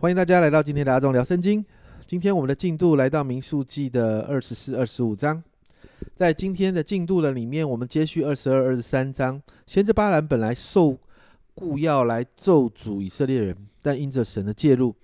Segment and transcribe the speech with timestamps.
[0.00, 1.64] 欢迎大家来到今天的阿忠聊圣经。
[2.06, 5.42] 今天我们的进度来到民数记的二十四、二十五章。
[6.14, 9.42] 在今天的进度的里面，我们接续二十二、二十三章。
[9.66, 10.96] 先知巴兰本来受
[11.56, 14.94] 雇要来咒诅以色列人，但因着神的介入，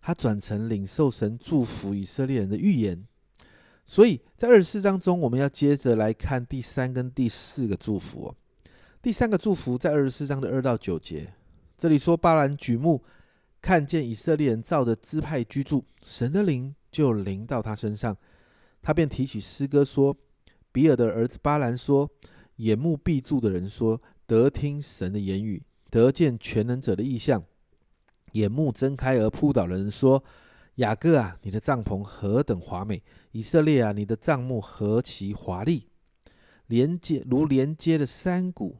[0.00, 3.04] 他转成领受神祝福以色列人的预言。
[3.84, 8.34] 所以在二十四章中，我们要接着来看第三跟第四个祝福。
[9.02, 11.34] 第三个祝福在二十四章的二到九节，
[11.76, 13.04] 这里说巴兰举目。
[13.68, 18.16] 看见以色列人照着支派居住，神的灵就临到他身上，
[18.80, 20.16] 他便提起诗歌说
[20.72, 22.10] ：“比尔的儿子巴兰说，
[22.56, 27.42] 眼目闭住的人说，得听神的言语，得见全能者的意象；
[28.32, 30.24] 眼目睁开而扑倒的人说，
[30.76, 33.02] 雅各啊，你的帐篷何等华美！
[33.32, 35.88] 以色列啊，你的帐幕何其华丽！
[36.68, 38.78] 连接如连接的山谷，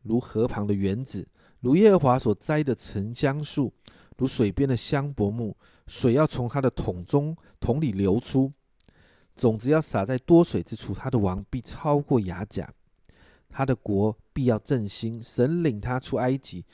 [0.00, 1.28] 如河旁的园子，
[1.60, 3.74] 如耶和华所栽的沉香树。”
[4.20, 5.56] 如水边的香柏木，
[5.86, 8.52] 水要从它的桶中桶里流出，
[9.34, 12.70] 种子要撒在多水之处，他的王必超过雅甲，
[13.48, 15.22] 他的国必要振兴。
[15.22, 16.66] 神领他出埃及，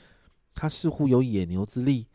[0.53, 2.07] 他似乎有野牛之力，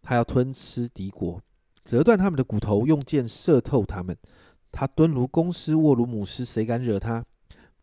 [0.00, 1.42] 他要吞吃敌国，
[1.84, 4.16] 折断他们的骨头，用箭射透他们。
[4.70, 7.22] 他蹲如公狮，卧如母狮，谁敢惹他？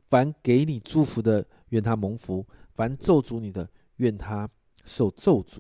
[0.09, 4.49] 凡给你祝福的，愿他蒙福；凡咒诅你的，愿他
[4.83, 5.59] 受咒诅。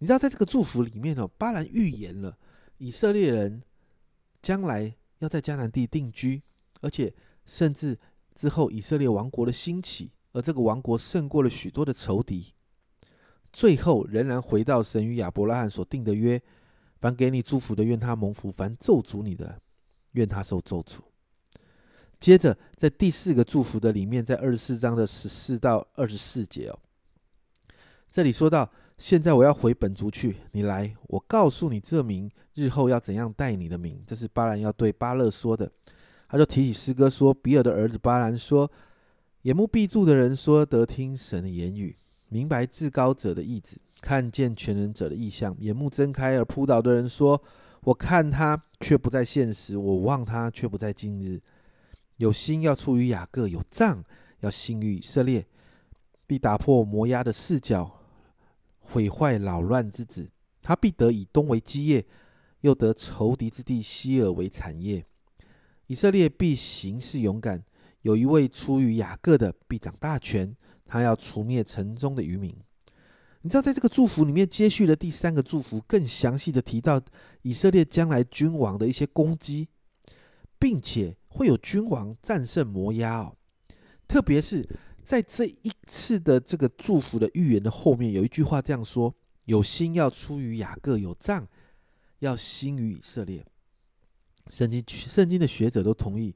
[0.00, 2.38] 你知道，在这个祝福里面哦，巴兰预言了
[2.76, 3.60] 以色列人
[4.40, 6.40] 将来要在迦南地定居，
[6.80, 7.12] 而且
[7.46, 7.98] 甚至
[8.32, 12.54] 之后以色列王国的兴起，而这个王国胜过了许多的仇敌，
[13.52, 16.40] 最后仍然回到神与亚伯拉罕所定的约：
[17.00, 19.60] 凡给你祝福的，愿他蒙福；凡咒诅你的，
[20.12, 21.00] 愿他受咒诅。
[22.20, 26.78] 接着，在第四个祝福的里面，在二十四章的十四到二十四节哦，
[28.12, 28.70] 这里说到。
[28.98, 34.02] 现在我要回本族去，你来，我告诉你这名日后要怎样带你的名。
[34.04, 35.70] 这是巴兰要对巴勒说的。
[36.28, 38.68] 他就提起诗歌说：“比尔的儿子巴兰说，
[39.42, 41.96] 眼目闭住的人说得听神的言语，
[42.28, 45.56] 明白至高者的意志，看见全能者的意象。
[45.60, 47.40] 眼目睁开而扑倒的人说：
[47.82, 51.40] 我看他却不在现实，我望他却不在今日。
[52.16, 54.04] 有心要出于雅各，有杖
[54.40, 55.46] 要兴于以色列，
[56.26, 57.94] 必打破摩押的四角。”
[58.90, 60.30] 毁坏扰乱之子，
[60.62, 62.06] 他必得以东为基业，
[62.62, 65.04] 又得仇敌之地西尔为产业。
[65.86, 67.62] 以色列必行事勇敢，
[68.02, 70.56] 有一位出于雅各的必掌大权，
[70.86, 72.54] 他要除灭城中的渔民。
[73.42, 77.00] 你知道，在这个祝福里面接续的第三个祝福，更详细的提到
[77.42, 79.68] 以色列将来君王的一些攻击，
[80.58, 83.36] 并且会有君王战胜摩押哦，
[84.08, 84.68] 特别是。
[85.08, 89.14] 在这一次的这个祝福的预言的后面，有一句话这样说
[89.48, 91.48] ：“有心要出于雅各，有杖
[92.18, 93.42] 要兴于以色列。”
[94.52, 96.34] 圣经圣经的学者都同意，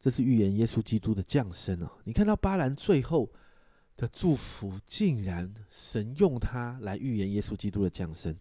[0.00, 1.92] 这是预言耶稣基督的降生啊！
[2.02, 3.30] 你看到巴兰最后
[3.96, 8.36] 的祝福，竟然神用它来预言耶稣基督的降生。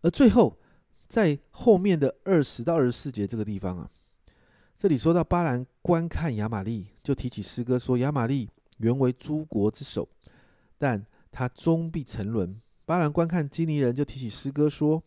[0.00, 0.58] 而最后
[1.10, 3.90] 在后面的二十到二十四节这个地方啊，
[4.78, 10.08] 这里说到巴兰观看亚玛利，就提起诗歌说：“亚玛利。”原为诸国之首，
[10.78, 12.60] 但他终必沉沦。
[12.84, 15.02] 巴兰观看基尼人，就提起诗歌说：“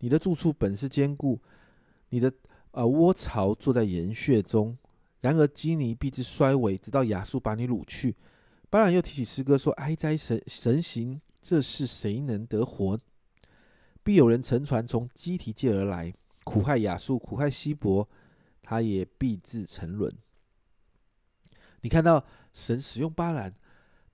[0.00, 1.40] 你的住处本是坚固，
[2.08, 2.32] 你的
[2.72, 4.76] 呃窝巢坐在岩穴中。
[5.20, 8.16] 然而基尼必至衰微，直到亚述把你掳去。”
[8.68, 12.98] 巴兰又提起诗歌说：“哀哉神神行，这是谁能得活？
[14.02, 16.12] 必有人乘船从基提界而来，
[16.42, 18.08] 苦害亚述，苦害希伯，
[18.62, 20.12] 他也必至沉沦。”
[21.82, 23.54] 你看到神使用巴兰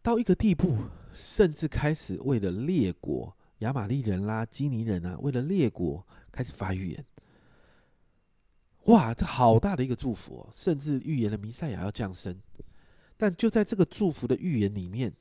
[0.03, 0.77] 到一个地步，
[1.15, 7.05] 甚至开始为了列国亚玛利人啦、基尼人啊，为了列国开始发预言。
[8.85, 10.49] 哇，这好大的一个祝福哦！
[10.51, 12.35] 甚至预言了弥赛亚要降生。
[13.19, 15.13] 但就在这个祝福的预言里面，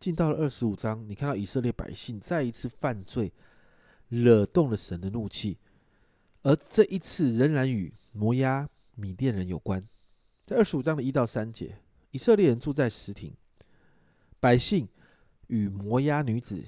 [0.00, 3.32] 进到了二十五章，你看到以色列百姓再一次犯罪，
[4.08, 5.58] 惹动了神的怒气，
[6.42, 9.86] 而这一次仍然与摩押、米甸人有关。
[10.44, 11.76] 在二十五章的一到三节。
[12.12, 13.34] 以色列人住在石亭，
[14.38, 14.88] 百姓
[15.48, 16.62] 与摩押女子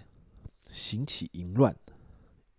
[0.71, 1.75] 行起淫乱，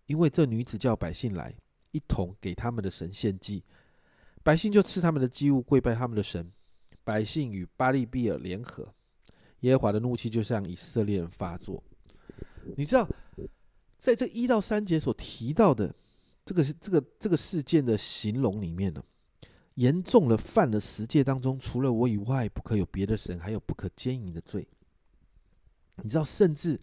[0.06, 1.54] 因为这女子叫百姓来，
[1.90, 3.62] 一同给他们的神献祭，
[4.42, 6.50] 百姓就吃他们的祭物，跪拜他们的神。
[7.04, 8.92] 百姓与巴利比尔联合，
[9.60, 11.80] 耶和华的怒气就向以色列人发作。
[12.76, 13.08] 你知道，
[13.96, 15.94] 在这一到三节所提到的
[16.44, 19.02] 这个这个这个事件的形容里面呢？
[19.76, 24.66] 严重了，犯了十诫当中除了我以外不可有别的神，还有不可奸淫的罪。
[26.02, 26.80] 你知道，甚至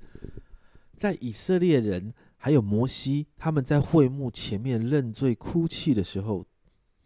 [0.96, 6.46] 在以色列人还有摩西，他们在会幕前面认罪哭泣的时候，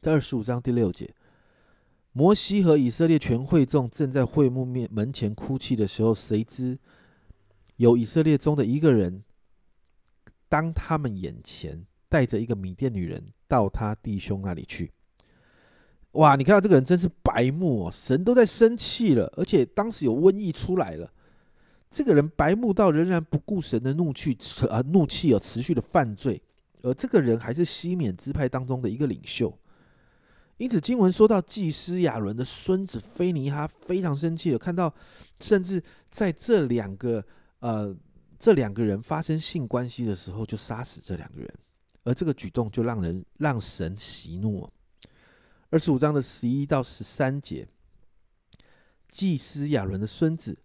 [0.02, 1.14] 在二十五章第六节，
[2.12, 6.78] 摩西和以色列全会众正在会幕面门前哭泣的时候，谁知
[7.78, 9.24] 有以色列中的一个人，
[10.50, 14.92] 当他们眼前带着一个米甸女人到他弟兄那里去。
[16.14, 16.36] 哇！
[16.36, 21.12] 你看到这个人真是白目哦，神都在生气了，而且当时有瘟疫出来了。
[21.92, 24.38] 这个人白目到仍然不顾神的怒气，
[24.70, 26.42] 啊怒气而持续的犯罪，
[26.82, 29.56] 而这个人还是西缅支派当中的一个领袖。
[30.58, 34.92] 因此经文说到祭司亚伦的孙子菲尼哈非常生气了，看到
[35.40, 37.24] 甚至在这两个
[37.60, 37.96] 呃
[38.40, 41.54] 这两个人发生性关系的时候就杀死这两个人，
[42.04, 44.68] 而这个举动就让人让神息怒。
[45.78, 47.68] 二十五章的十一到十三节，
[49.08, 50.58] 祭司亚伦的孙子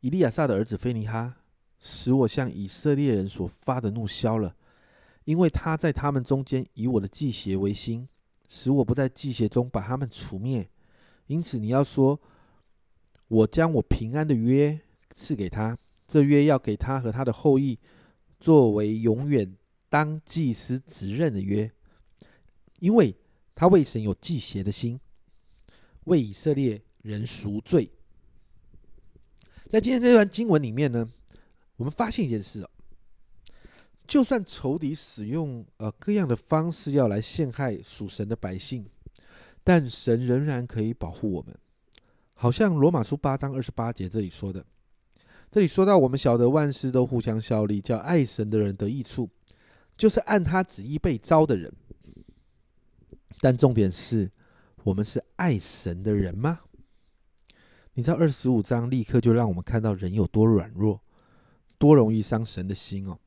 [0.00, 1.36] 以利亚撒的儿子菲尼哈，
[1.78, 4.56] 使我向以色列人所发的怒消了，
[5.22, 8.08] 因为他在他们中间以我的祭邪为心，
[8.48, 10.68] 使我不在祭邪中把他们除灭。
[11.28, 12.20] 因此你要说，
[13.28, 14.80] 我将我平安的约
[15.14, 15.78] 赐给他，
[16.08, 17.78] 这约要给他和他的后裔，
[18.40, 19.54] 作为永远
[19.88, 21.70] 当祭司职任的约，
[22.80, 23.14] 因为。
[23.56, 25.00] 他为神有祭邪的心，
[26.04, 27.90] 为以色列人赎罪。
[29.68, 31.08] 在今天这段经文里面呢，
[31.76, 32.70] 我们发现一件事哦，
[34.06, 38.84] 就算仇敌使用呃各样的方式要来陷害属神的百姓，
[39.64, 41.56] 但神仍然可以保护我们。
[42.34, 44.64] 好像罗马书八章二十八节这里说的，
[45.50, 49.30] 这里说到我们晓得万事都互相效力，叫爱神的人得益处，
[49.96, 51.72] 就是按他旨意被招的人。
[53.40, 54.30] 但重点是，
[54.84, 56.60] 我们是爱神的人吗？
[57.94, 61.00] 你知道二十五章立刻就让我们看到人有多软弱，
[61.78, 63.18] 多容易伤神的心哦。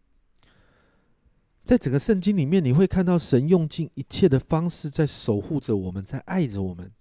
[1.64, 6.92] 在整个圣经里面，你会看到神用尽一切的方式在守护着我们，在爱着我们。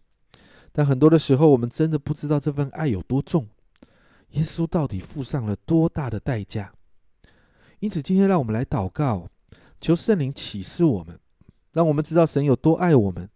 [0.73, 3.49] 但很多的时候，我们真的不知道这份爱有多重，
[4.31, 6.73] 耶稣到底付上了多大的代价。
[7.81, 9.29] 因此，今天让我们来祷告，
[9.81, 11.19] 求圣灵启示我们。
[11.73, 13.29] 让我们知道神有多爱我们，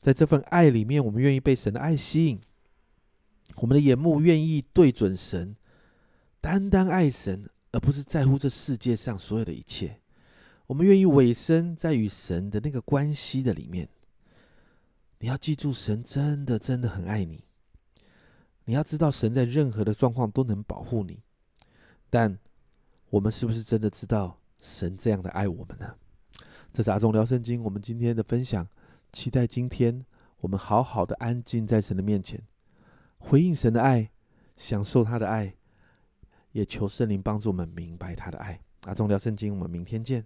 [0.00, 2.40] 在这份爱里面，我们愿意被神的爱吸引，
[3.56, 5.56] 我们的眼目愿意对准神，
[6.40, 10.00] 单单爱神，而不是在乎这世界上所有的一切。
[10.68, 13.88] 我们愿意委身在与神的那个关系的里面。
[15.18, 17.44] 你要记住，神真的真的很爱你。
[18.64, 21.20] 你要知道，神在任何的状况都能保护你。
[22.08, 22.38] 但
[23.10, 25.96] 我们是不是真的知道神这样的爱我们呢？
[26.72, 28.66] 这是阿忠聊圣经，我们今天的分享。
[29.12, 30.04] 期待今天
[30.38, 32.40] 我们好好的安静在神的面前，
[33.18, 34.10] 回应神的爱，
[34.56, 35.54] 享受他的爱，
[36.52, 38.60] 也求圣灵帮助我们明白他的爱。
[38.84, 40.24] 阿忠聊圣经，我们明天见。